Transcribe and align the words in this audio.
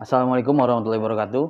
Assalamualaikum 0.00 0.56
warahmatullahi 0.56 0.96
wabarakatuh. 0.96 1.44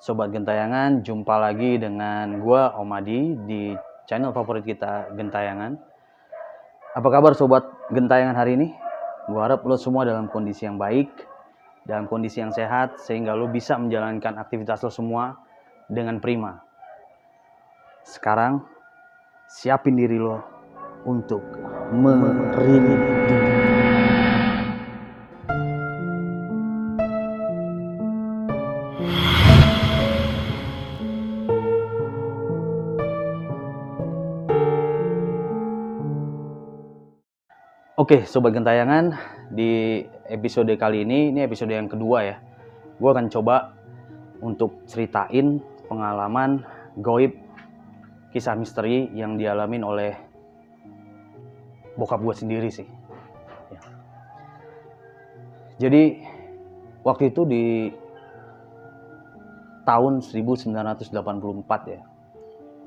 Sobat 0.00 0.32
Gentayangan, 0.32 1.04
jumpa 1.04 1.36
lagi 1.36 1.76
dengan 1.76 2.40
gua 2.40 2.72
Om 2.80 2.88
Adi 2.88 3.36
di 3.44 3.76
channel 4.08 4.32
favorit 4.32 4.64
kita 4.64 5.12
Gentayangan. 5.12 5.76
Apa 6.96 7.08
kabar 7.12 7.36
sobat 7.36 7.68
Gentayangan 7.92 8.32
hari 8.32 8.56
ini? 8.56 8.72
Gua 9.28 9.44
harap 9.44 9.68
lo 9.68 9.76
semua 9.76 10.08
dalam 10.08 10.32
kondisi 10.32 10.64
yang 10.64 10.80
baik, 10.80 11.12
dalam 11.84 12.08
kondisi 12.08 12.40
yang 12.40 12.48
sehat 12.48 12.96
sehingga 12.96 13.36
lo 13.36 13.52
bisa 13.52 13.76
menjalankan 13.76 14.40
aktivitas 14.40 14.80
lo 14.80 14.88
semua 14.88 15.36
dengan 15.92 16.16
prima. 16.16 16.64
Sekarang 18.08 18.64
siapin 19.52 20.00
diri 20.00 20.16
lo 20.16 20.40
untuk 21.04 21.44
merinding. 21.92 23.41
Oke, 38.02 38.26
sobat 38.26 38.50
gentayangan, 38.50 39.14
di 39.46 40.02
episode 40.26 40.74
kali 40.74 41.06
ini, 41.06 41.30
ini 41.30 41.46
episode 41.46 41.70
yang 41.70 41.86
kedua 41.86 42.26
ya. 42.26 42.36
Gue 42.98 43.14
akan 43.14 43.30
coba 43.30 43.78
untuk 44.42 44.82
ceritain 44.90 45.62
pengalaman 45.86 46.66
goib 46.98 47.30
kisah 48.34 48.58
misteri 48.58 49.06
yang 49.14 49.38
dialamin 49.38 49.86
oleh 49.86 50.18
bokap 51.94 52.18
gue 52.26 52.34
sendiri 52.34 52.74
sih. 52.74 52.90
Ya. 53.70 53.80
Jadi 55.86 56.26
waktu 57.06 57.30
itu 57.30 57.46
di 57.46 57.94
tahun 59.86 60.26
1984 60.26 61.14
ya. 61.86 62.02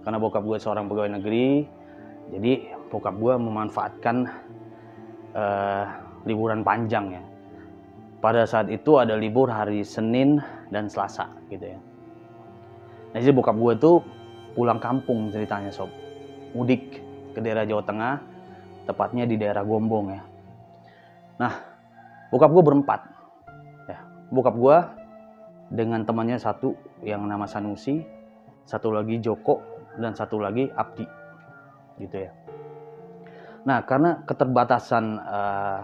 Karena 0.04 0.20
bokap 0.20 0.44
gue 0.44 0.60
seorang 0.60 0.92
pegawai 0.92 1.24
negeri, 1.24 1.64
jadi 2.36 2.76
bokap 2.92 3.16
gue 3.16 3.34
memanfaatkan 3.40 4.28
uh, 5.36 5.84
liburan 6.24 6.64
panjang 6.64 7.20
ya. 7.20 7.24
Pada 8.24 8.48
saat 8.50 8.74
itu 8.74 8.98
ada 8.98 9.14
libur 9.14 9.52
hari 9.52 9.86
Senin 9.86 10.42
dan 10.74 10.90
Selasa 10.90 11.30
gitu 11.54 11.78
ya. 11.78 11.80
Nah 13.14 13.20
jadi 13.22 13.36
bokap 13.36 13.54
gue 13.60 13.74
tuh 13.78 14.02
pulang 14.58 14.80
kampung 14.82 15.30
ceritanya 15.30 15.70
sob. 15.70 15.92
Mudik 16.56 17.04
ke 17.36 17.44
daerah 17.44 17.68
Jawa 17.68 17.84
Tengah, 17.84 18.16
tepatnya 18.88 19.28
di 19.28 19.36
daerah 19.36 19.62
Gombong 19.68 20.16
ya. 20.16 20.24
Nah, 21.36 21.54
bokap 22.32 22.48
gue 22.56 22.64
berempat. 22.64 23.02
Ya, 23.92 24.00
bokap 24.32 24.56
gue 24.56 24.78
dengan 25.76 26.08
temannya 26.08 26.40
satu 26.40 26.72
yang 27.04 27.28
nama 27.28 27.44
Sanusi, 27.44 28.00
satu 28.64 28.96
lagi 28.96 29.20
Joko, 29.20 29.60
dan 30.00 30.16
satu 30.16 30.40
lagi 30.40 30.72
Abdi. 30.72 31.04
Gitu 32.00 32.24
ya. 32.24 32.32
Nah, 33.66 33.82
karena 33.82 34.22
keterbatasan 34.30 35.06
uh, 35.26 35.82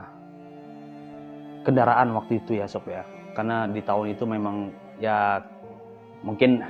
kendaraan 1.65 2.13
waktu 2.13 2.37
itu 2.37 2.61
ya, 2.61 2.69
Sob 2.69 2.85
ya. 2.85 3.01
Karena 3.33 3.65
di 3.65 3.81
tahun 3.81 4.13
itu 4.13 4.23
memang 4.29 4.69
ya 5.01 5.41
mungkin 6.21 6.61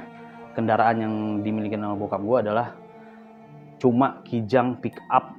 kendaraan 0.55 0.97
yang 1.03 1.13
dimiliki 1.43 1.75
sama 1.75 1.99
bokap 1.99 2.23
gue 2.23 2.37
adalah 2.47 2.67
cuma 3.75 4.23
kijang 4.23 4.79
pick 4.79 4.95
up. 5.11 5.35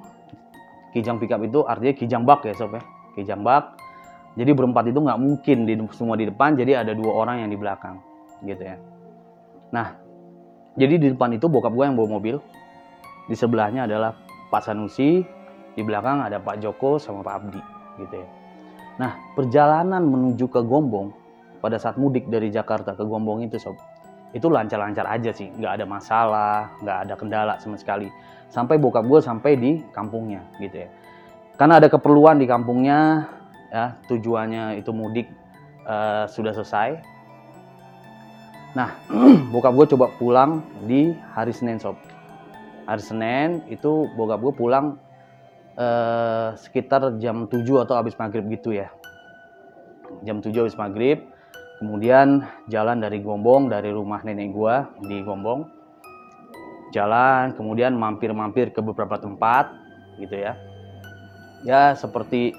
Kijang 0.92 1.16
pick 1.16 1.32
up 1.32 1.40
itu 1.40 1.64
artinya 1.64 1.94
kijang 1.96 2.22
bak 2.28 2.44
ya, 2.44 2.52
Sob 2.52 2.76
ya. 2.76 2.82
Kijang 3.16 3.40
bak. 3.40 3.80
Jadi 4.32 4.52
berempat 4.56 4.88
itu 4.88 4.96
nggak 4.96 5.20
mungkin 5.20 5.56
di, 5.68 5.76
semua 5.92 6.16
di 6.16 6.24
depan, 6.28 6.56
jadi 6.56 6.84
ada 6.84 6.96
dua 6.96 7.12
orang 7.12 7.44
yang 7.44 7.52
di 7.52 7.58
belakang, 7.60 8.00
gitu 8.48 8.64
ya. 8.64 8.80
Nah, 9.68 9.92
jadi 10.72 10.96
di 10.96 11.12
depan 11.12 11.36
itu 11.36 11.52
bokap 11.52 11.68
gue 11.68 11.84
yang 11.84 12.00
bawa 12.00 12.16
mobil, 12.16 12.40
di 13.28 13.36
sebelahnya 13.36 13.84
adalah 13.84 14.16
Pak 14.48 14.64
Sanusi, 14.64 15.20
di 15.72 15.82
belakang 15.84 16.20
ada 16.20 16.36
Pak 16.36 16.60
Joko 16.60 17.00
sama 17.00 17.24
Pak 17.24 17.34
Abdi 17.34 17.62
gitu 18.00 18.14
ya. 18.20 18.28
Nah 19.00 19.16
perjalanan 19.32 20.04
menuju 20.04 20.48
ke 20.52 20.60
Gombong 20.60 21.12
pada 21.64 21.80
saat 21.80 21.96
mudik 21.96 22.28
dari 22.28 22.52
Jakarta 22.52 22.92
ke 22.92 23.04
Gombong 23.06 23.46
itu 23.46 23.56
sob 23.56 23.78
itu 24.32 24.48
lancar-lancar 24.48 25.04
aja 25.08 25.30
sih. 25.32 25.48
Nggak 25.52 25.80
ada 25.80 25.84
masalah 25.88 26.56
nggak 26.80 26.98
ada 27.08 27.14
kendala 27.16 27.54
sama 27.60 27.76
sekali. 27.80 28.08
Sampai 28.52 28.76
bokap 28.76 29.08
gue 29.08 29.20
sampai 29.24 29.56
di 29.56 29.80
kampungnya 29.96 30.44
gitu 30.60 30.84
ya. 30.84 30.88
Karena 31.56 31.80
ada 31.80 31.88
keperluan 31.88 32.36
di 32.36 32.44
kampungnya 32.44 33.28
ya 33.72 33.96
tujuannya 34.08 34.76
itu 34.76 34.92
mudik 34.92 35.28
uh, 35.88 36.28
sudah 36.28 36.52
selesai. 36.52 37.00
Nah 38.76 38.92
bokap 39.52 39.72
gue 39.72 39.86
coba 39.96 40.06
pulang 40.20 40.60
di 40.84 41.16
hari 41.32 41.52
Senin 41.56 41.80
sob. 41.80 41.96
Hari 42.84 43.00
Senin 43.00 43.64
itu 43.72 44.08
bokap 44.16 44.40
gue 44.44 44.52
pulang 44.52 45.00
eh, 45.76 46.48
sekitar 46.58 47.16
jam 47.22 47.48
7 47.48 47.64
atau 47.84 47.94
habis 47.96 48.16
maghrib 48.16 48.44
gitu 48.52 48.72
ya. 48.76 48.92
Jam 50.22 50.44
7 50.44 50.52
habis 50.66 50.76
maghrib 50.76 51.32
kemudian 51.82 52.46
jalan 52.70 53.02
dari 53.02 53.18
Gombong 53.18 53.66
dari 53.66 53.90
rumah 53.90 54.22
nenek 54.22 54.54
gua 54.54 54.86
di 55.02 55.18
Gombong. 55.26 55.66
Jalan 56.92 57.56
kemudian 57.56 57.96
mampir-mampir 57.96 58.70
ke 58.70 58.78
beberapa 58.84 59.16
tempat 59.18 59.72
gitu 60.20 60.36
ya. 60.36 60.54
Ya 61.66 61.96
seperti 61.96 62.52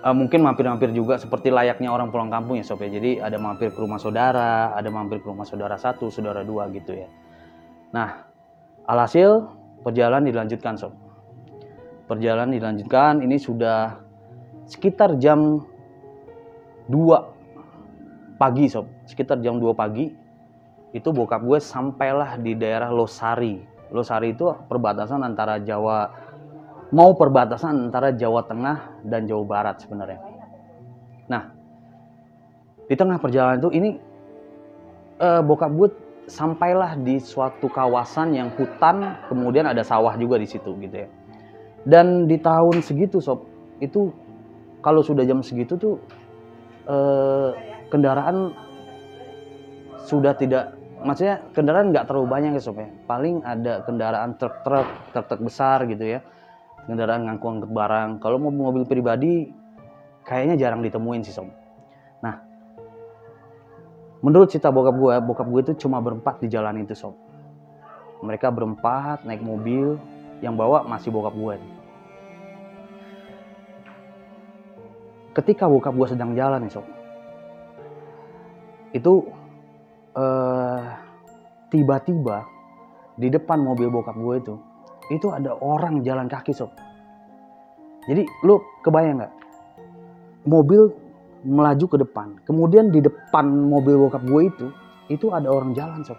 uh, 0.00 0.14
mungkin 0.14 0.46
mampir-mampir 0.46 0.94
juga 0.94 1.18
seperti 1.18 1.50
layaknya 1.50 1.90
orang 1.90 2.14
pulang 2.14 2.30
kampung 2.30 2.56
ya 2.56 2.64
sob 2.64 2.80
ya. 2.80 2.88
Jadi 2.88 3.18
ada 3.18 3.36
mampir 3.36 3.74
ke 3.74 3.78
rumah 3.82 3.98
saudara 3.98 4.72
ada 4.72 4.88
mampir 4.88 5.20
ke 5.20 5.26
rumah 5.26 5.44
saudara 5.44 5.74
satu 5.76 6.08
saudara 6.08 6.46
dua 6.46 6.70
gitu 6.70 6.94
ya. 6.94 7.10
Nah 7.92 8.24
alhasil 8.86 9.50
perjalanan 9.82 10.30
dilanjutkan 10.30 10.78
sob 10.78 11.05
perjalanan 12.06 12.54
dilanjutkan. 12.54 13.20
Ini 13.20 13.36
sudah 13.36 13.98
sekitar 14.70 15.18
jam 15.18 15.62
2 16.88 18.38
pagi 18.38 18.70
sob. 18.70 18.86
Sekitar 19.06 19.42
jam 19.42 19.58
2 19.58 19.74
pagi 19.74 20.10
itu 20.94 21.08
bokap 21.12 21.42
gue 21.42 21.58
sampailah 21.60 22.38
di 22.40 22.54
daerah 22.56 22.88
Losari. 22.88 23.60
Losari 23.90 24.32
itu 24.32 24.48
perbatasan 24.70 25.22
antara 25.22 25.60
Jawa 25.60 26.10
mau 26.94 27.12
perbatasan 27.18 27.90
antara 27.90 28.14
Jawa 28.14 28.46
Tengah 28.46 29.02
dan 29.02 29.26
Jawa 29.26 29.44
Barat 29.44 29.82
sebenarnya. 29.82 30.22
Nah 31.26 31.52
di 32.86 32.94
tengah 32.94 33.18
perjalanan 33.18 33.58
itu 33.58 33.70
ini 33.74 33.90
eh, 35.18 35.42
bokap 35.42 35.70
gue 35.74 35.88
sampailah 36.26 36.98
di 36.98 37.18
suatu 37.22 37.70
kawasan 37.70 38.34
yang 38.34 38.50
hutan 38.54 39.14
kemudian 39.30 39.66
ada 39.66 39.82
sawah 39.86 40.14
juga 40.18 40.38
di 40.38 40.46
situ 40.46 40.74
gitu 40.82 41.06
ya 41.06 41.08
dan 41.86 42.26
di 42.26 42.34
tahun 42.42 42.82
segitu 42.82 43.22
sob, 43.22 43.46
itu 43.78 44.10
kalau 44.82 45.06
sudah 45.06 45.22
jam 45.22 45.38
segitu 45.38 45.78
tuh 45.78 45.94
eh, 46.90 47.50
kendaraan 47.94 48.50
sudah 50.02 50.34
tidak, 50.34 50.74
maksudnya 51.06 51.46
kendaraan 51.54 51.94
nggak 51.94 52.10
terlalu 52.10 52.26
banyak 52.26 52.58
ya 52.58 52.62
sob 52.62 52.82
ya. 52.82 52.90
Paling 53.06 53.46
ada 53.46 53.86
kendaraan 53.86 54.34
truk-truk, 54.34 55.14
truk-truk 55.14 55.46
besar 55.46 55.86
gitu 55.86 56.18
ya. 56.18 56.26
Kendaraan 56.90 57.26
ngangkut-ngangkut 57.26 57.70
barang. 57.70 58.10
Kalau 58.18 58.38
mau 58.42 58.50
mobil 58.50 58.86
pribadi 58.86 59.50
kayaknya 60.26 60.58
jarang 60.58 60.82
ditemuin 60.82 61.22
sih 61.22 61.34
sob. 61.34 61.50
Nah, 62.18 62.42
menurut 64.26 64.50
cerita 64.50 64.74
bokap 64.74 64.98
gue, 64.98 65.14
bokap 65.22 65.46
gue 65.46 65.60
itu 65.70 65.86
cuma 65.86 66.02
berempat 66.02 66.42
di 66.42 66.50
jalan 66.50 66.82
itu 66.82 66.98
sob. 66.98 67.14
Mereka 68.22 68.50
berempat 68.50 69.22
naik 69.26 69.42
mobil, 69.42 69.98
yang 70.44 70.56
bawa 70.56 70.84
masih 70.84 71.08
bokap 71.12 71.32
gue 71.32 71.54
nih. 71.56 71.75
Ketika 75.36 75.68
bokap 75.68 75.92
gue 75.92 76.08
sedang 76.08 76.32
jalan 76.32 76.64
nih 76.64 76.72
sob 76.72 76.88
itu 78.96 79.28
uh, 80.16 80.96
tiba-tiba 81.68 82.48
di 83.20 83.28
depan 83.28 83.60
mobil 83.60 83.92
bokap 83.92 84.16
gue 84.16 84.34
itu 84.40 84.54
itu 85.12 85.30
ada 85.30 85.54
orang 85.62 86.02
jalan 86.02 86.26
kaki 86.26 86.50
sob. 86.50 86.74
Jadi 88.10 88.26
lu 88.42 88.58
kebayang 88.82 89.22
nggak? 89.22 89.34
Mobil 90.46 90.90
melaju 91.46 91.84
ke 91.86 91.96
depan 92.00 92.28
kemudian 92.42 92.90
di 92.90 93.04
depan 93.04 93.46
mobil 93.46 94.08
bokap 94.08 94.24
gue 94.24 94.40
itu 94.48 94.66
itu 95.12 95.30
ada 95.36 95.52
orang 95.52 95.76
jalan 95.76 96.00
sob. 96.00 96.16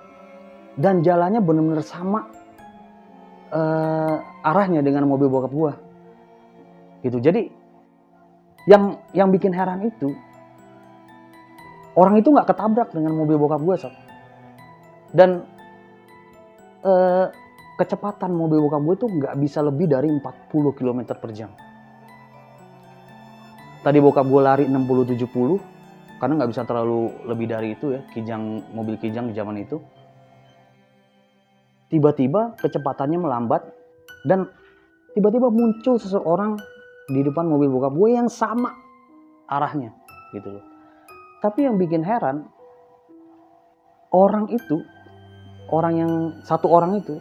Dan 0.78 1.02
jalannya 1.02 1.42
benar-benar 1.42 1.82
sama 1.82 2.30
uh, 3.50 4.22
arahnya 4.46 4.86
dengan 4.86 5.10
mobil 5.10 5.26
bokap 5.26 5.50
gue 5.50 5.74
gitu. 7.02 7.18
Jadi 7.18 7.50
yang 8.68 9.00
yang 9.16 9.32
bikin 9.32 9.56
heran 9.56 9.88
itu 9.88 10.12
orang 11.98 12.22
itu 12.22 12.30
nggak 12.30 12.48
ketabrak 12.52 12.94
dengan 12.94 13.18
mobil 13.18 13.42
bokap 13.42 13.64
gue 13.66 13.76
sob. 13.80 13.94
Dan 15.10 15.42
eh, 16.86 17.26
kecepatan 17.82 18.30
mobil 18.36 18.62
bokap 18.62 18.82
gue 18.86 18.96
tuh 19.08 19.10
nggak 19.10 19.34
bisa 19.42 19.66
lebih 19.66 19.90
dari 19.90 20.12
40 20.14 20.78
km 20.78 21.00
per 21.18 21.32
jam. 21.34 21.50
Tadi 23.82 23.98
bokap 23.98 24.28
gue 24.30 24.42
lari 24.44 24.66
60-70 24.70 26.22
karena 26.22 26.34
nggak 26.44 26.52
bisa 26.54 26.62
terlalu 26.68 27.14
lebih 27.26 27.48
dari 27.50 27.74
itu 27.74 27.94
ya 27.96 28.02
kijang 28.14 28.62
mobil 28.76 29.00
kijang 29.02 29.32
di 29.32 29.34
zaman 29.34 29.58
itu. 29.58 29.82
Tiba-tiba 31.88 32.60
kecepatannya 32.60 33.16
melambat 33.16 33.64
dan 34.28 34.52
tiba-tiba 35.16 35.48
muncul 35.48 35.96
seseorang 35.96 36.60
di 37.08 37.24
depan 37.24 37.48
mobil 37.48 37.72
bokap 37.72 37.94
gue 37.96 38.10
yang 38.16 38.28
sama 38.28 38.72
arahnya 39.48 39.96
gitu 40.36 40.60
loh 40.60 40.66
tapi 41.40 41.64
yang 41.64 41.80
bikin 41.80 42.04
heran 42.04 42.48
orang 44.12 44.48
itu 44.52 44.84
orang 45.72 45.94
yang 46.00 46.12
satu 46.44 46.68
orang 46.72 47.00
itu 47.00 47.20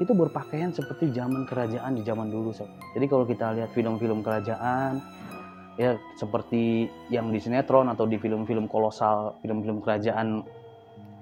itu 0.00 0.16
berpakaian 0.16 0.72
seperti 0.72 1.12
zaman 1.12 1.44
kerajaan 1.44 1.92
di 1.92 2.00
zaman 2.00 2.32
dulu 2.32 2.56
sob. 2.56 2.72
Jadi 2.96 3.04
kalau 3.04 3.28
kita 3.28 3.52
lihat 3.52 3.68
film-film 3.76 4.24
kerajaan 4.24 4.96
ya 5.76 6.00
seperti 6.16 6.88
yang 7.12 7.28
di 7.28 7.36
sinetron 7.36 7.92
atau 7.92 8.08
di 8.08 8.16
film-film 8.16 8.64
kolosal, 8.64 9.36
film-film 9.44 9.84
kerajaan 9.84 10.40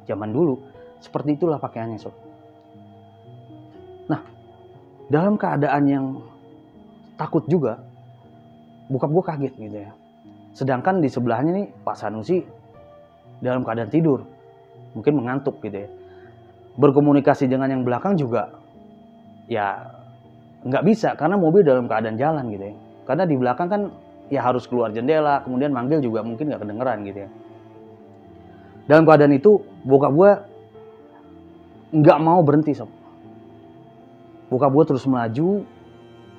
zaman 0.07 0.31
dulu, 0.31 0.63
seperti 1.03 1.35
itulah 1.35 1.59
pakaiannya 1.59 1.99
sob. 1.99 2.15
Nah, 4.07 4.23
dalam 5.11 5.35
keadaan 5.35 5.85
yang 5.91 6.07
takut 7.19 7.43
juga, 7.51 7.83
bokap 8.89 9.11
gue 9.13 9.25
kaget 9.25 9.55
gitu 9.57 9.77
ya. 9.85 9.91
Sedangkan 10.57 10.99
di 10.99 11.09
sebelahnya 11.13 11.53
nih 11.55 11.67
Pak 11.85 11.97
Sanusi 11.97 12.43
dalam 13.39 13.63
keadaan 13.63 13.93
tidur, 13.93 14.27
mungkin 14.97 15.13
mengantuk 15.23 15.63
gitu 15.63 15.87
ya. 15.87 15.89
Berkomunikasi 16.79 17.47
dengan 17.47 17.71
yang 17.71 17.83
belakang 17.87 18.19
juga 18.19 18.51
ya 19.47 19.87
nggak 20.59 20.85
bisa 20.85 21.15
karena 21.15 21.39
mobil 21.39 21.63
dalam 21.63 21.87
keadaan 21.87 22.19
jalan 22.19 22.45
gitu 22.51 22.65
ya. 22.73 22.75
Karena 23.07 23.25
di 23.25 23.37
belakang 23.39 23.69
kan 23.71 23.83
ya 24.29 24.45
harus 24.45 24.69
keluar 24.69 24.93
jendela, 24.93 25.41
kemudian 25.45 25.73
manggil 25.73 26.03
juga 26.03 26.21
mungkin 26.27 26.51
nggak 26.51 26.61
kedengeran 26.61 26.99
gitu 27.07 27.19
ya. 27.25 27.31
Dalam 28.89 29.05
keadaan 29.05 29.37
itu 29.37 29.61
bokap 29.85 30.13
gue 30.17 30.31
nggak 31.99 32.19
mau 32.21 32.41
berhenti 32.45 32.73
sob. 32.77 32.91
Bokap 34.49 34.73
gue 34.73 34.85
terus 34.89 35.05
melaju, 35.05 35.65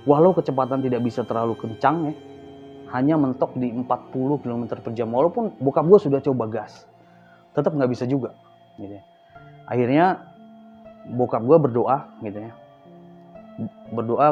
walau 0.09 0.33
kecepatan 0.33 0.81
tidak 0.81 1.01
bisa 1.05 1.21
terlalu 1.21 1.53
kencang 1.53 2.09
ya, 2.09 2.13
hanya 2.89 3.15
mentok 3.15 3.53
di 3.55 3.69
40 3.69 4.41
km 4.41 4.63
per 4.81 4.91
jam. 4.97 5.09
Walaupun 5.13 5.57
bokap 5.61 5.85
gue 5.85 5.99
sudah 6.09 6.19
coba 6.23 6.49
gas, 6.49 6.89
tetap 7.53 7.73
nggak 7.73 7.91
bisa 7.91 8.09
juga. 8.09 8.33
Gitu 8.81 8.97
ya. 8.97 9.03
Akhirnya 9.69 10.29
bokap 11.09 11.41
gue 11.45 11.57
berdoa 11.57 11.97
gitu 12.25 12.39
ya, 12.41 12.51
berdoa 13.93 14.27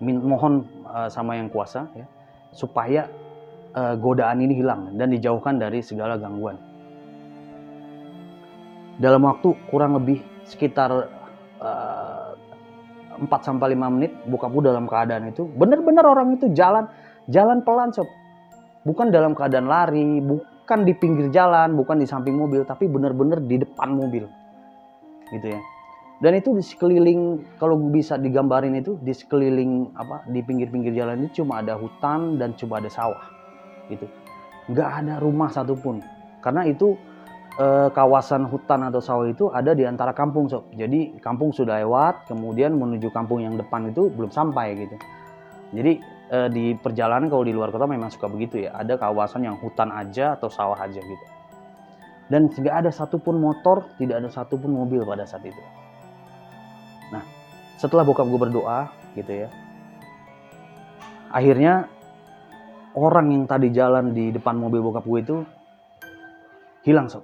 mohon 0.00 0.68
uh, 0.88 1.08
sama 1.08 1.40
yang 1.40 1.48
kuasa 1.48 1.88
ya 1.96 2.04
supaya 2.52 3.08
uh, 3.76 3.96
godaan 3.96 4.44
ini 4.44 4.60
hilang 4.60 4.96
dan 4.96 5.12
dijauhkan 5.12 5.60
dari 5.60 5.80
segala 5.84 6.16
gangguan. 6.16 6.56
Dalam 8.96 9.28
waktu 9.28 9.52
kurang 9.68 10.00
lebih 10.00 10.24
sekitar 10.48 10.88
uh, 11.60 12.32
4 13.16 13.28
sampai 13.40 13.76
5 13.76 13.94
menit 13.96 14.12
bokapku 14.28 14.60
dalam 14.60 14.88
keadaan 14.88 15.32
itu 15.32 15.48
benar-benar 15.56 16.04
orang 16.04 16.36
itu 16.36 16.52
jalan 16.52 16.88
jalan 17.30 17.62
pelan 17.62 17.90
sob. 17.92 18.06
Bukan 18.86 19.10
dalam 19.10 19.34
keadaan 19.34 19.66
lari, 19.66 20.22
bukan 20.22 20.86
di 20.86 20.94
pinggir 20.94 21.30
jalan, 21.34 21.74
bukan 21.74 21.98
di 21.98 22.06
samping 22.06 22.38
mobil, 22.38 22.62
tapi 22.62 22.86
benar-benar 22.86 23.42
di 23.42 23.58
depan 23.58 23.98
mobil. 23.98 24.30
Gitu 25.34 25.46
ya. 25.50 25.60
Dan 26.16 26.32
itu 26.32 26.56
di 26.56 26.64
sekeliling 26.64 27.44
kalau 27.60 27.76
bisa 27.92 28.16
digambarin 28.16 28.72
itu 28.72 28.96
di 29.04 29.12
sekeliling 29.12 29.92
apa 30.00 30.24
di 30.32 30.40
pinggir-pinggir 30.40 30.96
jalan 30.96 31.28
itu 31.28 31.44
cuma 31.44 31.60
ada 31.60 31.76
hutan 31.76 32.40
dan 32.40 32.56
cuma 32.56 32.80
ada 32.80 32.88
sawah. 32.88 33.20
Gitu. 33.92 34.08
Nggak 34.72 34.90
ada 35.04 35.14
rumah 35.20 35.52
satupun. 35.52 36.00
Karena 36.40 36.64
itu 36.64 36.96
eh, 37.60 37.92
kawasan 37.92 38.48
hutan 38.48 38.88
atau 38.88 39.02
sawah 39.04 39.28
itu 39.28 39.52
ada 39.52 39.76
di 39.76 39.84
antara 39.84 40.16
kampung 40.16 40.48
sob. 40.48 40.72
Jadi 40.72 41.20
kampung 41.20 41.52
sudah 41.52 41.84
lewat 41.84 42.32
kemudian 42.32 42.80
menuju 42.80 43.12
kampung 43.12 43.44
yang 43.44 43.60
depan 43.60 43.92
itu 43.92 44.08
belum 44.08 44.32
sampai 44.32 44.72
gitu. 44.72 44.96
Jadi 45.76 46.00
eh, 46.30 46.48
di 46.50 46.74
perjalanan 46.78 47.30
kalau 47.30 47.44
di 47.46 47.52
luar 47.54 47.70
kota 47.70 47.86
memang 47.86 48.10
suka 48.10 48.30
begitu 48.30 48.66
ya 48.66 48.76
ada 48.76 48.98
kawasan 48.98 49.46
yang 49.46 49.56
hutan 49.58 49.90
aja 49.90 50.38
atau 50.38 50.50
sawah 50.50 50.78
aja 50.78 50.98
gitu 50.98 51.26
dan 52.26 52.50
tidak 52.50 52.74
ada 52.84 52.90
satupun 52.90 53.38
motor 53.38 53.86
tidak 53.98 54.22
ada 54.22 54.28
satupun 54.30 54.74
mobil 54.74 55.06
pada 55.06 55.22
saat 55.26 55.46
itu 55.46 55.62
Nah, 57.10 57.22
setelah 57.78 58.02
bokap 58.02 58.26
gue 58.26 58.40
berdoa 58.40 58.90
gitu 59.14 59.46
ya, 59.46 59.48
akhirnya 61.30 61.86
orang 62.96 63.30
yang 63.30 63.44
tadi 63.46 63.70
jalan 63.70 64.10
di 64.10 64.34
depan 64.34 64.58
mobil 64.58 64.82
bokap 64.82 65.04
gue 65.06 65.20
itu 65.22 65.36
hilang 66.82 67.06
sob. 67.06 67.22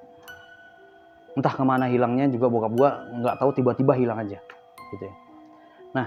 Entah 1.33 1.55
ke 1.57 1.65
mana 1.65 1.89
hilangnya 1.89 2.29
juga 2.29 2.47
bokap 2.53 2.73
gue 2.77 2.91
nggak 3.25 3.37
tahu 3.41 3.51
tiba-tiba 3.57 3.93
hilang 3.97 4.21
aja 4.23 4.39
gitu 4.95 5.05
ya. 5.09 5.15
Nah, 5.93 6.07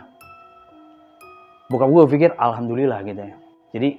bokap 1.69 1.89
gue 1.89 2.03
pikir 2.17 2.29
alhamdulillah 2.38 3.01
gitu 3.06 3.21
ya. 3.21 3.35
Jadi 3.73 3.89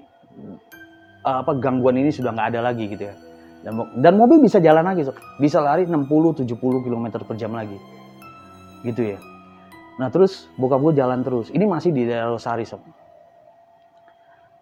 apa 1.26 1.52
gangguan 1.58 1.98
ini 1.98 2.14
sudah 2.14 2.30
nggak 2.30 2.48
ada 2.54 2.60
lagi 2.70 2.86
gitu 2.86 3.10
ya. 3.10 3.14
Dan, 3.66 3.82
dan 3.98 4.14
mobil 4.14 4.38
bisa 4.38 4.62
jalan 4.62 4.86
lagi 4.86 5.02
sob. 5.02 5.18
Bisa 5.42 5.58
lari 5.58 5.88
60-70 5.90 6.46
km 6.56 7.06
per 7.26 7.34
jam 7.34 7.50
lagi. 7.50 7.74
Gitu 8.86 9.16
ya. 9.16 9.18
Nah 9.98 10.06
terus 10.12 10.46
bokap 10.54 10.78
gue 10.86 10.94
jalan 10.94 11.26
terus. 11.26 11.50
Ini 11.50 11.66
masih 11.66 11.90
di 11.90 12.06
daerah 12.06 12.30
Losari 12.30 12.62
sob. 12.62 12.78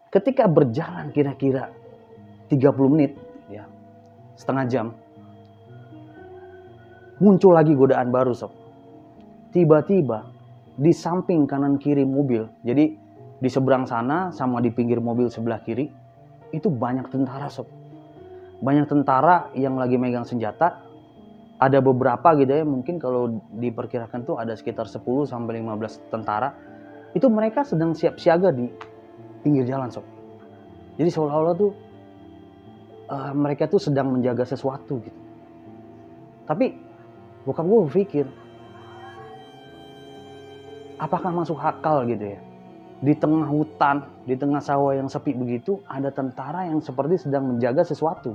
Ketika 0.08 0.46
berjalan 0.48 1.10
kira-kira 1.10 1.68
30 2.48 2.92
menit, 2.92 3.18
ya 3.50 3.66
setengah 4.38 4.64
jam, 4.70 4.86
muncul 7.18 7.52
lagi 7.52 7.74
godaan 7.76 8.08
baru 8.14 8.32
sob. 8.32 8.54
Tiba-tiba 9.52 10.33
di 10.74 10.90
samping 10.90 11.46
kanan 11.46 11.78
kiri 11.78 12.02
mobil, 12.02 12.50
jadi 12.66 12.94
di 13.38 13.48
seberang 13.50 13.86
sana 13.86 14.34
sama 14.34 14.58
di 14.58 14.74
pinggir 14.74 14.98
mobil 14.98 15.30
sebelah 15.30 15.62
kiri, 15.62 15.90
itu 16.50 16.66
banyak 16.70 17.10
tentara 17.10 17.46
sob. 17.50 17.70
Banyak 18.62 18.86
tentara 18.90 19.50
yang 19.54 19.78
lagi 19.78 19.98
megang 19.98 20.26
senjata, 20.26 20.82
ada 21.58 21.78
beberapa 21.78 22.34
gitu 22.34 22.50
ya 22.50 22.66
mungkin 22.66 22.98
kalau 22.98 23.38
diperkirakan 23.54 24.26
tuh 24.26 24.36
ada 24.36 24.58
sekitar 24.58 24.90
10 24.90 25.30
sampai 25.30 25.62
15 25.62 26.10
tentara. 26.10 26.50
Itu 27.14 27.30
mereka 27.30 27.62
sedang 27.62 27.94
siap 27.94 28.18
siaga 28.18 28.50
di 28.50 28.66
pinggir 29.46 29.62
jalan 29.66 29.90
sob. 29.90 30.02
Jadi 30.98 31.10
seolah-olah 31.10 31.54
tuh 31.54 31.70
uh, 33.10 33.32
mereka 33.34 33.70
tuh 33.70 33.78
sedang 33.78 34.10
menjaga 34.10 34.42
sesuatu 34.42 34.98
gitu. 35.02 35.20
Tapi 36.44 36.74
bokap 37.46 37.64
gue 37.64 37.80
berpikir 37.88 38.24
apakah 41.04 41.30
masuk 41.30 41.60
akal 41.60 42.08
gitu 42.08 42.32
ya? 42.32 42.40
Di 43.04 43.12
tengah 43.12 43.44
hutan 43.44 44.08
di 44.24 44.32
tengah 44.32 44.64
sawah 44.64 44.96
yang 44.96 45.12
sepi 45.12 45.36
begitu 45.36 45.84
ada 45.84 46.08
tentara 46.08 46.64
yang 46.64 46.80
seperti 46.80 47.28
sedang 47.28 47.44
menjaga 47.44 47.84
sesuatu. 47.84 48.32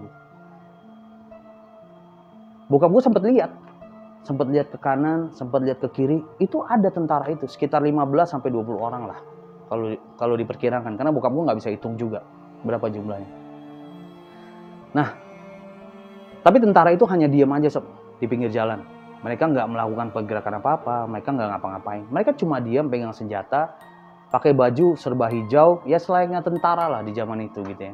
Bokap 2.69 2.93
gue 2.93 3.01
sempat 3.01 3.25
lihat. 3.25 3.51
Sempat 4.21 4.51
lihat 4.53 4.69
ke 4.69 4.77
kanan 4.77 5.33
sempat 5.33 5.65
lihat 5.65 5.81
ke 5.81 5.89
kiri. 5.89 6.21
Itu 6.37 6.61
ada 6.61 6.93
tentara 6.93 7.25
itu 7.33 7.49
sekitar 7.49 7.81
15 7.81 7.97
sampai 8.29 8.53
20 8.53 8.77
orang 8.77 9.09
lah. 9.09 9.19
Kalau 9.73 9.89
kalau 10.21 10.35
diperkirakan 10.37 10.93
karena 10.93 11.09
bokap 11.09 11.33
gue 11.33 11.43
nggak 11.49 11.57
bisa 11.57 11.69
hitung 11.73 11.97
juga 11.97 12.21
berapa 12.61 12.85
jumlahnya. 12.93 13.31
Nah 14.93 15.09
tapi 16.45 16.61
tentara 16.61 16.93
itu 16.93 17.09
hanya 17.09 17.25
diam 17.25 17.49
aja 17.57 17.73
sob 17.73 17.89
di 18.21 18.27
pinggir 18.29 18.53
jalan 18.53 18.98
mereka 19.19 19.51
nggak 19.51 19.67
melakukan 19.67 20.07
pergerakan 20.15 20.63
apa-apa 20.63 20.95
mereka 21.11 21.35
nggak 21.35 21.49
ngapa-ngapain. 21.55 22.03
Mereka 22.07 22.39
cuma 22.39 22.63
diam 22.63 22.87
pegang 22.87 23.11
senjata 23.11 23.75
pakai 24.31 24.55
baju 24.55 24.95
serba 24.95 25.27
hijau 25.27 25.83
ya 25.83 25.99
selayaknya 25.99 26.39
tentara 26.39 26.87
lah 26.87 27.01
di 27.03 27.11
zaman 27.11 27.43
itu 27.43 27.59
gitu 27.67 27.91
ya. 27.91 27.93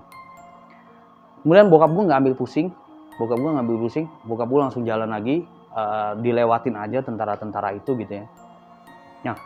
Kemudian 1.41 1.70
bokap 1.70 1.89
gue 1.94 2.03
nggak 2.05 2.20
ambil 2.22 2.36
pusing 2.38 2.70
bokap 3.15 3.38
gue 3.39 3.51
ngambil 3.58 3.75
pusing 3.79 4.05
bokap 4.27 4.48
gue 4.50 4.60
langsung 4.60 4.84
jalan 4.84 5.10
lagi 5.10 5.48
uh, 5.74 6.13
dilewatin 6.20 6.75
aja 6.77 7.01
tentara-tentara 7.01 7.74
itu 7.74 7.98
gitu 7.98 8.22
ya. 8.22 8.25
Nah 9.25 9.38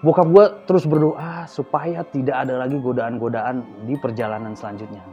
bokap 0.00 0.28
gue 0.30 0.44
terus 0.64 0.88
berdoa 0.88 1.44
supaya 1.50 2.00
tidak 2.06 2.48
ada 2.48 2.64
lagi 2.64 2.80
godaan-godaan 2.80 3.84
di 3.84 3.98
perjalanan 4.00 4.56
selanjutnya. 4.56 5.04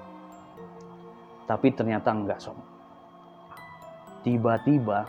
Tapi 1.46 1.68
ternyata 1.75 2.16
enggak 2.16 2.40
sob 2.40 2.75
tiba-tiba 4.25 5.05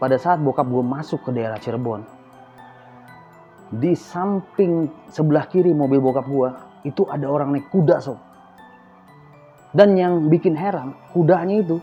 pada 0.00 0.16
saat 0.16 0.40
bokap 0.40 0.64
gue 0.64 0.80
masuk 0.80 1.20
ke 1.28 1.30
daerah 1.36 1.60
Cirebon 1.60 2.02
di 3.76 3.92
samping 3.92 4.88
sebelah 5.12 5.44
kiri 5.52 5.76
mobil 5.76 6.00
bokap 6.00 6.24
gue 6.24 6.48
itu 6.88 7.04
ada 7.12 7.28
orang 7.28 7.52
naik 7.52 7.68
kuda 7.68 8.00
sob 8.00 8.16
dan 9.76 9.92
yang 9.92 10.32
bikin 10.32 10.56
heran, 10.56 10.96
kudanya 11.12 11.60
itu, 11.60 11.76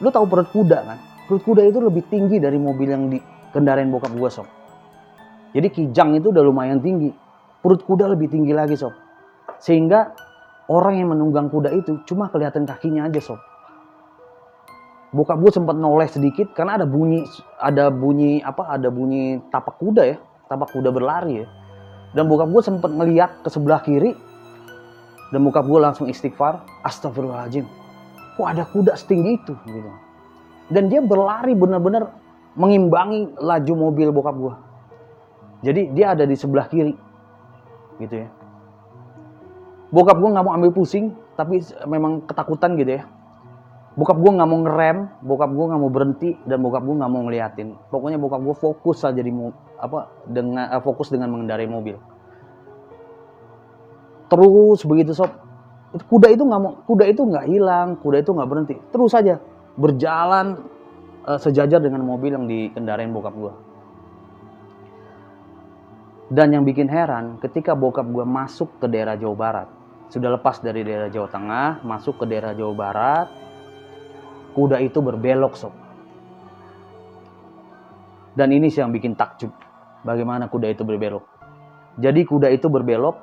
lu 0.00 0.08
tahu 0.08 0.24
perut 0.24 0.48
kuda 0.56 0.78
kan? 0.88 0.98
Perut 1.28 1.44
kuda 1.44 1.68
itu 1.68 1.84
lebih 1.84 2.08
tinggi 2.08 2.40
dari 2.40 2.56
mobil 2.56 2.88
yang 2.88 3.12
dikendarain 3.12 3.92
bokap 3.92 4.16
gue 4.16 4.30
sob. 4.32 4.48
Jadi 5.52 5.68
kijang 5.68 6.16
itu 6.16 6.32
udah 6.32 6.40
lumayan 6.40 6.80
tinggi. 6.80 7.12
Perut 7.60 7.84
kuda 7.84 8.08
lebih 8.08 8.32
tinggi 8.32 8.56
lagi 8.56 8.80
sob. 8.80 8.96
Sehingga 9.60 10.16
orang 10.72 10.96
yang 10.96 11.08
menunggang 11.12 11.52
kuda 11.52 11.76
itu 11.76 12.00
cuma 12.08 12.32
kelihatan 12.32 12.64
kakinya 12.64 13.04
aja 13.04 13.20
sob 13.20 13.40
bokap 15.16 15.40
gue 15.40 15.48
sempat 15.48 15.72
noleh 15.72 16.04
sedikit 16.12 16.52
karena 16.52 16.76
ada 16.76 16.84
bunyi 16.84 17.24
ada 17.56 17.88
bunyi 17.88 18.44
apa 18.44 18.68
ada 18.68 18.92
bunyi 18.92 19.40
tapak 19.48 19.80
kuda 19.80 20.02
ya 20.04 20.16
tapak 20.52 20.68
kuda 20.76 20.92
berlari 20.92 21.42
ya. 21.42 21.46
Dan 22.12 22.28
bokap 22.28 22.52
gue 22.52 22.62
sempat 22.62 22.92
melihat 22.92 23.40
ke 23.40 23.48
sebelah 23.48 23.80
kiri 23.80 24.12
dan 25.32 25.40
bokap 25.40 25.64
gue 25.64 25.80
langsung 25.80 26.06
istighfar 26.06 26.60
astagfirullahaladzim 26.84 27.64
kok 28.36 28.46
ada 28.46 28.68
kuda 28.68 28.92
setinggi 28.94 29.40
itu? 29.40 29.56
Gitu. 29.64 29.90
Dan 30.68 30.92
dia 30.92 31.00
berlari 31.00 31.56
benar-benar 31.56 32.12
mengimbangi 32.56 33.32
laju 33.40 33.72
mobil 33.88 34.12
bokap 34.12 34.36
gue 34.36 34.54
jadi 35.64 35.82
dia 35.96 36.06
ada 36.12 36.28
di 36.28 36.36
sebelah 36.36 36.68
kiri 36.68 36.92
gitu 38.04 38.20
ya. 38.20 38.28
Bokap 39.88 40.20
gue 40.20 40.28
nggak 40.28 40.44
mau 40.44 40.52
ambil 40.52 40.72
pusing 40.76 41.16
tapi 41.36 41.64
memang 41.88 42.20
ketakutan 42.28 42.76
gitu 42.76 43.00
ya 43.00 43.15
bokap 43.96 44.16
gue 44.20 44.32
nggak 44.36 44.48
mau 44.48 44.60
ngerem 44.60 44.98
bokap 45.24 45.50
gue 45.56 45.64
nggak 45.72 45.80
mau 45.80 45.90
berhenti 45.90 46.30
dan 46.44 46.60
bokap 46.60 46.84
gue 46.84 46.96
nggak 47.00 47.12
mau 47.12 47.22
ngeliatin. 47.24 47.68
Pokoknya 47.88 48.18
bokap 48.20 48.40
gue 48.44 48.56
fokus 48.56 49.02
saja 49.02 49.20
di 49.20 49.32
apa 49.80 50.12
dengan 50.28 50.68
uh, 50.70 50.82
fokus 50.84 51.08
dengan 51.08 51.32
mengendarai 51.32 51.66
mobil. 51.66 51.96
Terus 54.28 54.80
begitu 54.84 55.16
sob. 55.16 55.32
Kuda 55.96 56.28
itu 56.28 56.44
nggak 56.44 56.60
mau 56.60 56.84
kuda 56.84 57.04
itu 57.08 57.24
nggak 57.24 57.46
hilang 57.48 57.96
kuda 58.04 58.20
itu 58.20 58.30
nggak 58.36 58.48
berhenti. 58.48 58.74
Terus 58.92 59.10
saja 59.16 59.40
berjalan 59.80 60.60
uh, 61.24 61.40
sejajar 61.40 61.80
dengan 61.80 62.04
mobil 62.04 62.36
yang 62.36 62.44
dikendarain 62.44 63.10
bokap 63.10 63.32
gue 63.32 63.52
dan 66.30 66.50
yang 66.50 66.66
bikin 66.66 66.90
heran 66.90 67.38
ketika 67.38 67.78
bokap 67.78 68.06
gue 68.10 68.26
masuk 68.26 68.82
ke 68.82 68.86
daerah 68.90 69.14
Jawa 69.14 69.36
Barat 69.36 69.68
sudah 70.10 70.34
lepas 70.38 70.58
dari 70.58 70.82
daerah 70.82 71.10
Jawa 71.10 71.28
Tengah 71.30 71.68
masuk 71.86 72.22
ke 72.22 72.24
daerah 72.26 72.50
Jawa 72.54 72.74
Barat 72.74 73.26
kuda 74.56 74.80
itu 74.80 75.04
berbelok 75.04 75.52
sob. 75.52 75.76
Dan 78.32 78.56
ini 78.56 78.72
sih 78.72 78.80
yang 78.80 78.88
bikin 78.88 79.12
takjub 79.12 79.52
bagaimana 80.00 80.48
kuda 80.48 80.72
itu 80.72 80.80
berbelok. 80.80 81.24
Jadi 82.00 82.24
kuda 82.24 82.48
itu 82.48 82.72
berbelok 82.72 83.20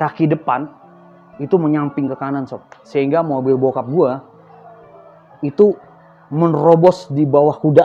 kaki 0.00 0.24
depan 0.24 0.72
itu 1.36 1.52
menyamping 1.60 2.08
ke 2.08 2.16
kanan 2.16 2.48
sob. 2.48 2.64
Sehingga 2.88 3.20
mobil 3.20 3.60
bokap 3.60 3.84
gua 3.92 4.24
itu 5.44 5.76
menerobos 6.32 7.12
di 7.12 7.28
bawah 7.28 7.56
kuda 7.60 7.84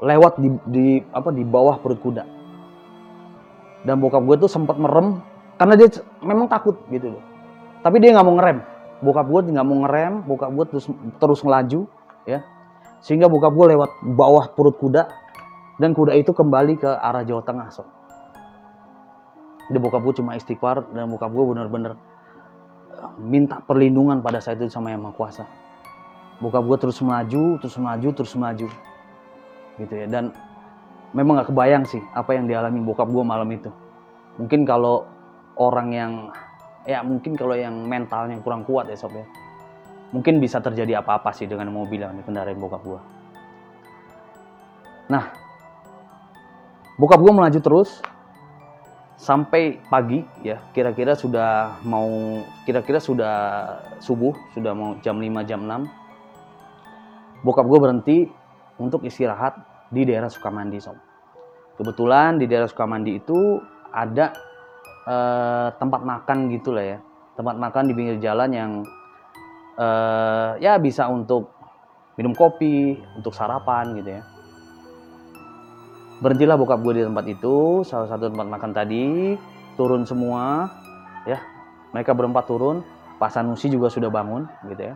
lewat 0.00 0.40
di, 0.40 0.48
di 0.70 0.86
apa 1.10 1.34
di 1.34 1.42
bawah 1.42 1.82
perut 1.82 1.98
kuda. 1.98 2.24
Dan 3.84 3.98
bokap 3.98 4.22
gue 4.24 4.36
tuh 4.46 4.50
sempat 4.50 4.76
merem 4.76 5.24
karena 5.56 5.74
dia 5.76 5.88
memang 6.22 6.48
takut 6.48 6.78
gitu 6.88 7.16
loh. 7.16 7.22
Tapi 7.80 7.96
dia 8.00 8.12
nggak 8.12 8.26
mau 8.26 8.36
ngerem 8.36 8.69
bokap 9.00 9.26
gue 9.26 9.40
nggak 9.56 9.66
mau 9.66 9.76
ngerem 9.84 10.14
bokap 10.28 10.50
gue 10.52 10.64
terus 10.76 10.86
terus 11.16 11.40
ngelaju 11.44 11.88
ya. 12.28 12.44
Sehingga 13.00 13.32
bokap 13.32 13.52
gue 13.56 13.66
lewat 13.76 13.90
bawah 14.12 14.52
perut 14.52 14.76
kuda 14.76 15.08
dan 15.80 15.96
kuda 15.96 16.12
itu 16.16 16.36
kembali 16.36 16.76
ke 16.76 16.88
arah 16.88 17.24
Jawa 17.24 17.42
Tengah 17.44 17.68
so. 17.72 17.84
Dia 19.72 19.80
bokap 19.80 20.04
gue 20.04 20.14
cuma 20.20 20.36
istighfar 20.36 20.92
dan 20.92 21.08
bokap 21.08 21.32
gue 21.32 21.44
bener-bener 21.56 21.92
eh, 22.92 23.12
minta 23.22 23.64
perlindungan 23.64 24.20
pada 24.20 24.42
saat 24.42 24.60
itu 24.60 24.68
sama 24.68 24.92
yang 24.92 25.00
maha 25.00 25.16
kuasa. 25.16 25.44
Bokap 26.40 26.64
gue 26.68 26.76
terus 26.76 26.98
melaju 27.00 27.56
terus 27.60 27.76
melaju 27.80 28.08
terus 28.12 28.32
melaju 28.36 28.68
gitu 29.80 29.94
ya. 29.96 30.06
Dan 30.10 30.36
memang 31.16 31.40
gak 31.40 31.48
kebayang 31.50 31.88
sih 31.88 32.02
apa 32.12 32.36
yang 32.36 32.44
dialami 32.44 32.84
bokap 32.84 33.08
gue 33.08 33.24
malam 33.24 33.48
itu. 33.48 33.72
Mungkin 34.36 34.68
kalau 34.68 35.08
orang 35.56 35.88
yang 35.92 36.12
ya 36.88 37.04
mungkin 37.04 37.36
kalau 37.36 37.56
yang 37.56 37.74
mentalnya 37.84 38.40
kurang 38.40 38.64
kuat 38.64 38.88
ya 38.88 38.96
sob 38.96 39.16
ya. 39.16 39.26
Mungkin 40.10 40.42
bisa 40.42 40.58
terjadi 40.58 40.98
apa-apa 41.00 41.30
sih 41.30 41.46
dengan 41.46 41.70
mobil 41.70 42.02
yang 42.02 42.18
dikendarain 42.18 42.58
bokap 42.58 42.82
gue. 42.82 43.00
Nah, 45.10 45.30
bokap 46.98 47.22
gue 47.22 47.32
melaju 47.32 47.60
terus 47.62 48.02
sampai 49.20 49.76
pagi 49.92 50.24
ya 50.40 50.64
kira-kira 50.72 51.12
sudah 51.12 51.76
mau 51.84 52.40
kira-kira 52.64 52.96
sudah 52.96 53.36
subuh 54.00 54.32
sudah 54.56 54.72
mau 54.72 54.96
jam 55.04 55.20
5 55.20 55.44
jam 55.44 55.60
6 55.60 57.44
bokap 57.44 57.68
gue 57.68 57.78
berhenti 57.84 58.18
untuk 58.80 59.04
istirahat 59.04 59.60
di 59.92 60.08
daerah 60.08 60.32
Sukamandi 60.32 60.80
sob. 60.80 60.96
Kebetulan 61.76 62.40
di 62.40 62.48
daerah 62.48 62.68
Sukamandi 62.68 63.20
itu 63.20 63.60
ada 63.92 64.32
eh, 65.06 65.68
tempat 65.76 66.00
makan 66.02 66.50
gitu 66.52 66.74
lah 66.74 66.96
ya, 66.96 66.98
tempat 67.36 67.56
makan 67.56 67.82
di 67.88 67.92
pinggir 67.96 68.16
jalan 68.20 68.50
yang 68.50 68.70
eh, 69.78 70.50
ya 70.60 70.76
bisa 70.80 71.08
untuk 71.08 71.52
minum 72.20 72.36
kopi, 72.36 73.00
untuk 73.16 73.32
sarapan 73.32 73.96
gitu 73.96 74.10
ya. 74.20 74.22
Berhentilah 76.20 76.60
bokap 76.60 76.84
gue 76.84 77.00
di 77.00 77.04
tempat 77.04 77.24
itu, 77.32 77.80
salah 77.80 78.04
satu 78.04 78.28
tempat 78.28 78.44
makan 78.44 78.70
tadi, 78.76 79.36
turun 79.80 80.04
semua, 80.04 80.68
ya. 81.24 81.40
Mereka 81.96 82.12
berempat 82.12 82.44
turun, 82.44 82.84
Pak 83.16 83.32
Sanusi 83.32 83.72
juga 83.72 83.88
sudah 83.88 84.12
bangun 84.12 84.44
gitu 84.68 84.92
ya. 84.92 84.94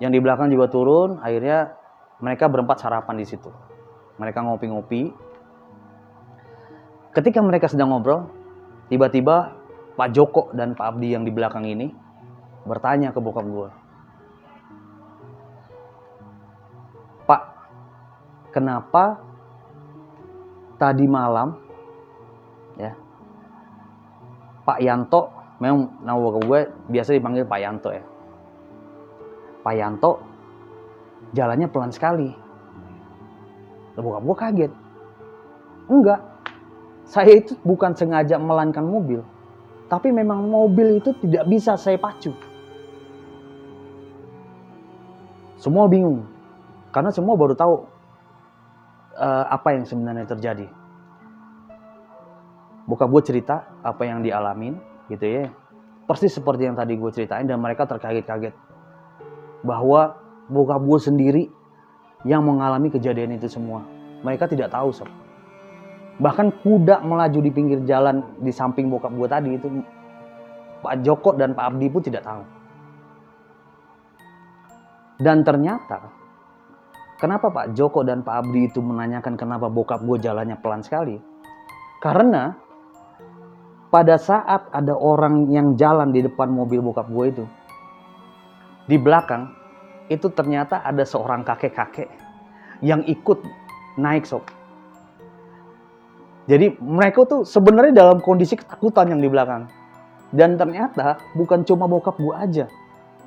Yang 0.00 0.10
di 0.16 0.20
belakang 0.24 0.48
juga 0.48 0.72
turun, 0.72 1.20
akhirnya 1.20 1.76
mereka 2.24 2.48
berempat 2.48 2.80
sarapan 2.80 3.20
di 3.20 3.28
situ 3.28 3.52
mereka 4.18 4.42
ngopi-ngopi. 4.42 5.14
Ketika 7.14 7.40
mereka 7.40 7.70
sedang 7.70 7.94
ngobrol, 7.94 8.28
tiba-tiba 8.88 9.54
Pak 9.94 10.08
Joko 10.12 10.52
dan 10.56 10.72
Pak 10.72 10.96
Abdi 10.96 11.12
yang 11.12 11.24
di 11.24 11.32
belakang 11.32 11.64
ini 11.68 11.92
bertanya 12.64 13.12
ke 13.12 13.20
bokap 13.20 13.46
gue. 13.46 13.68
Pak, 17.28 17.42
kenapa 18.52 19.20
tadi 20.80 21.04
malam 21.04 21.58
ya 22.78 22.94
Pak 24.62 24.78
Yanto 24.80 25.32
memang 25.58 25.98
nama 26.04 26.18
bokap 26.18 26.42
gue 26.46 26.60
biasa 26.92 27.16
dipanggil 27.16 27.44
Pak 27.44 27.60
Yanto 27.60 27.90
ya. 27.92 28.04
Pak 29.64 29.74
Yanto 29.74 30.12
jalannya 31.34 31.68
pelan 31.68 31.92
sekali 31.92 32.48
bokap 33.98 34.22
gue 34.22 34.36
kaget. 34.38 34.72
Enggak, 35.88 36.20
saya 37.08 37.40
itu 37.40 37.56
bukan 37.64 37.96
sengaja 37.96 38.36
melankan 38.36 38.84
mobil. 38.84 39.24
Tapi 39.88 40.12
memang 40.12 40.44
mobil 40.44 41.00
itu 41.00 41.16
tidak 41.24 41.48
bisa 41.48 41.72
saya 41.80 41.96
pacu. 41.96 42.36
Semua 45.56 45.88
bingung. 45.88 46.28
Karena 46.92 47.08
semua 47.08 47.32
baru 47.40 47.56
tahu 47.56 47.74
uh, 49.16 49.44
apa 49.48 49.72
yang 49.72 49.88
sebenarnya 49.88 50.28
terjadi. 50.28 50.68
Bokap 52.84 53.08
gue 53.08 53.22
cerita 53.24 53.64
apa 53.80 54.04
yang 54.04 54.20
dialamin 54.20 54.76
gitu 55.08 55.24
ya. 55.24 55.48
Persis 56.04 56.36
seperti 56.36 56.68
yang 56.68 56.76
tadi 56.76 56.96
gue 56.96 57.10
ceritain 57.12 57.48
dan 57.48 57.56
mereka 57.56 57.88
terkaget-kaget. 57.88 58.52
Bahwa 59.64 60.20
bokap 60.52 60.84
gue 60.84 61.00
sendiri 61.00 61.44
yang 62.28 62.44
mengalami 62.44 62.92
kejadian 62.92 63.40
itu 63.40 63.48
semua. 63.48 63.80
Mereka 64.20 64.44
tidak 64.52 64.68
tahu 64.76 64.92
sob. 64.92 65.08
Bahkan 66.18 66.66
kuda 66.66 67.06
melaju 67.06 67.38
di 67.38 67.50
pinggir 67.54 67.80
jalan 67.86 68.22
di 68.42 68.50
samping 68.50 68.90
bokap 68.90 69.14
gue 69.14 69.28
tadi 69.30 69.50
itu 69.54 69.66
Pak 70.82 71.06
Joko 71.06 71.34
dan 71.38 71.54
Pak 71.54 71.74
Abdi 71.74 71.86
pun 71.90 72.02
tidak 72.02 72.26
tahu. 72.26 72.42
Dan 75.18 75.42
ternyata 75.42 76.10
kenapa 77.18 77.50
Pak 77.50 77.74
Joko 77.74 78.02
dan 78.02 78.22
Pak 78.22 78.46
Abdi 78.46 78.70
itu 78.70 78.78
menanyakan 78.82 79.34
kenapa 79.34 79.66
bokap 79.70 80.02
gue 80.02 80.18
jalannya 80.18 80.58
pelan 80.58 80.82
sekali? 80.82 81.18
Karena 81.98 82.54
pada 83.90 84.14
saat 84.18 84.70
ada 84.70 84.94
orang 84.94 85.50
yang 85.50 85.74
jalan 85.74 86.14
di 86.14 86.22
depan 86.22 86.50
mobil 86.50 86.78
bokap 86.82 87.10
gue 87.10 87.24
itu, 87.30 87.44
di 88.86 88.94
belakang 88.98 89.50
itu 90.06 90.30
ternyata 90.30 90.82
ada 90.82 91.02
seorang 91.02 91.42
kakek-kakek 91.42 92.08
yang 92.80 93.02
ikut 93.06 93.42
naik 93.98 94.22
sob. 94.22 94.57
Jadi 96.48 96.80
mereka 96.80 97.28
tuh 97.28 97.44
sebenarnya 97.44 97.92
dalam 97.92 98.24
kondisi 98.24 98.56
ketakutan 98.56 99.12
yang 99.12 99.20
di 99.20 99.28
belakang. 99.28 99.68
Dan 100.32 100.56
ternyata 100.56 101.20
bukan 101.36 101.64
cuma 101.64 101.88
bokap 101.88 102.16
gue 102.16 102.34
aja 102.36 102.66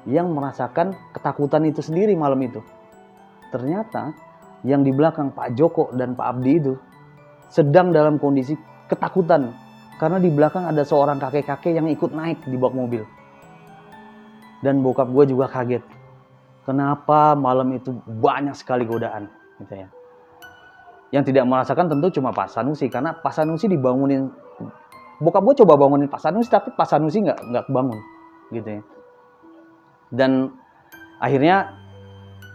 yang 0.10 0.34
merasakan 0.34 0.98
ketakutan 1.14 1.66
itu 1.70 1.82
sendiri 1.86 2.18
malam 2.18 2.42
itu. 2.42 2.62
Ternyata 3.54 4.14
yang 4.66 4.82
di 4.82 4.90
belakang 4.94 5.34
Pak 5.34 5.54
Joko 5.58 5.94
dan 5.94 6.18
Pak 6.18 6.26
Abdi 6.38 6.54
itu 6.58 6.74
sedang 7.50 7.94
dalam 7.94 8.18
kondisi 8.18 8.58
ketakutan 8.90 9.54
karena 10.02 10.18
di 10.18 10.30
belakang 10.34 10.66
ada 10.66 10.82
seorang 10.82 11.22
kakek-kakek 11.22 11.78
yang 11.78 11.86
ikut 11.90 12.10
naik 12.14 12.42
di 12.46 12.58
bak 12.58 12.74
mobil. 12.74 13.06
Dan 14.62 14.82
bokap 14.86 15.10
gue 15.10 15.26
juga 15.34 15.50
kaget 15.50 15.82
Kenapa 16.62 17.34
malam 17.34 17.74
itu 17.74 17.90
banyak 18.06 18.54
sekali 18.54 18.86
godaan, 18.86 19.26
gitu 19.58 19.82
ya. 19.82 19.90
Yang 21.12 21.36
tidak 21.36 21.44
merasakan 21.44 21.92
tentu 21.92 22.08
cuma 22.20 22.32
Pak 22.32 22.48
Sanusi 22.48 22.88
karena 22.88 23.12
Pak 23.12 23.36
Sanusi 23.36 23.68
dibangunin. 23.68 24.32
Bokap 25.20 25.44
gue 25.44 25.56
coba 25.62 25.76
bangunin 25.76 26.08
Pak 26.08 26.24
Sanusi 26.24 26.48
tapi 26.48 26.72
Pak 26.72 26.88
Sanusi 26.88 27.20
nggak 27.20 27.40
nggak 27.52 27.66
bangun 27.68 28.00
gitu 28.56 28.80
ya. 28.80 28.82
Dan 30.08 30.56
akhirnya 31.20 31.76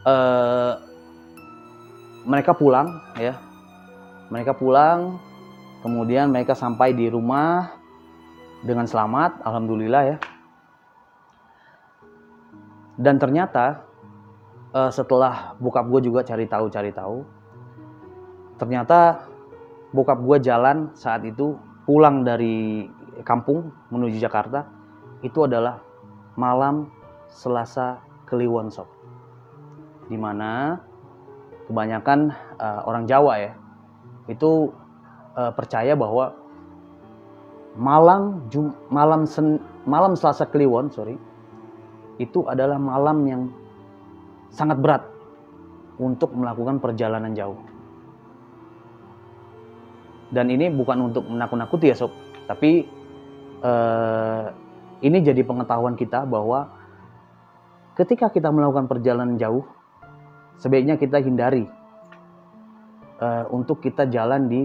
eh, 0.09 0.73
mereka 2.25 2.57
pulang 2.57 2.89
ya. 3.21 3.37
Mereka 4.33 4.57
pulang 4.57 5.21
kemudian 5.85 6.33
mereka 6.33 6.57
sampai 6.57 6.97
di 6.97 7.07
rumah 7.13 7.77
dengan 8.65 8.89
selamat 8.89 9.45
alhamdulillah 9.45 10.03
ya. 10.03 10.19
Dan 12.97 13.21
ternyata 13.21 13.85
eh, 14.73 14.89
setelah 14.89 15.53
bokap 15.61 15.85
gue 15.93 16.09
juga 16.09 16.25
cari 16.25 16.49
tahu 16.49 16.73
cari 16.73 16.89
tahu 16.97 17.37
ternyata 18.57 19.29
bokap 19.93 20.21
gue 20.21 20.39
jalan 20.45 20.93
saat 20.97 21.25
itu 21.25 21.57
pulang 21.89 22.27
dari 22.27 22.89
kampung 23.25 23.73
menuju 23.89 24.21
Jakarta 24.21 24.67
itu 25.25 25.47
adalah 25.47 25.81
malam 26.37 26.93
Selasa 27.33 28.03
Kliwon 28.29 28.69
Sob. 28.69 28.89
Di 30.07 30.19
mana 30.19 30.77
kebanyakan 31.67 32.31
uh, 32.61 32.81
orang 32.87 33.09
Jawa 33.09 33.43
ya 33.43 33.53
itu 34.31 34.71
uh, 35.35 35.51
percaya 35.55 35.95
bahwa 35.95 36.35
malam 37.77 38.47
Jum, 38.51 38.73
malam 38.89 39.27
sen, 39.27 39.59
malam 39.85 40.15
Selasa 40.15 40.47
Kliwon 40.47 40.91
sorry 40.91 41.19
itu 42.17 42.47
adalah 42.49 42.81
malam 42.81 43.27
yang 43.29 43.43
sangat 44.49 44.81
berat 44.81 45.03
untuk 46.01 46.33
melakukan 46.33 46.81
perjalanan 46.81 47.35
jauh 47.37 47.59
dan 50.31 50.51
ini 50.51 50.71
bukan 50.73 51.13
untuk 51.13 51.27
menakut-nakuti 51.27 51.93
ya 51.93 51.97
sob. 51.97 52.13
Tapi 52.47 52.87
uh, 53.63 54.51
ini 55.03 55.19
jadi 55.23 55.43
pengetahuan 55.47 55.95
kita 55.95 56.27
bahwa 56.27 56.71
ketika 57.95 58.31
kita 58.31 58.51
melakukan 58.51 58.91
perjalanan 58.91 59.39
jauh 59.39 59.65
sebaiknya 60.59 60.97
kita 60.99 61.21
hindari 61.23 61.69
uh, 63.21 63.45
untuk 63.53 63.83
kita 63.85 64.09
jalan 64.09 64.49
di 64.51 64.63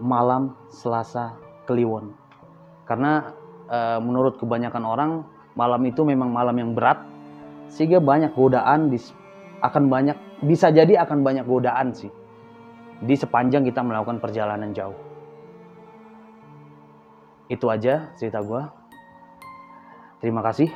malam 0.00 0.54
Selasa 0.68 1.36
Kliwon. 1.64 2.12
Karena 2.86 3.32
uh, 3.68 3.98
menurut 3.98 4.38
kebanyakan 4.38 4.84
orang 4.84 5.10
malam 5.56 5.82
itu 5.88 6.04
memang 6.04 6.30
malam 6.30 6.54
yang 6.56 6.70
berat 6.76 7.00
sehingga 7.72 7.98
banyak 7.98 8.30
godaan 8.36 8.92
di, 8.92 9.00
akan 9.64 9.90
banyak 9.90 10.16
bisa 10.44 10.70
jadi 10.70 11.02
akan 11.02 11.24
banyak 11.24 11.48
godaan 11.48 11.96
sih 11.96 12.12
di 13.02 13.14
sepanjang 13.18 13.66
kita 13.66 13.84
melakukan 13.84 14.22
perjalanan 14.22 14.72
jauh. 14.72 14.96
Itu 17.46 17.68
aja 17.68 18.16
cerita 18.16 18.40
gue. 18.42 18.62
Terima 20.22 20.40
kasih. 20.40 20.72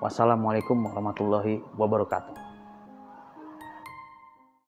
Wassalamualaikum 0.00 0.76
warahmatullahi 0.86 1.64
wabarakatuh. 1.76 2.49